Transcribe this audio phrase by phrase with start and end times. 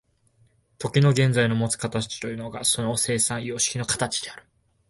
[0.79, 4.43] 時の現在のもつ形というのがその生産様式の形である。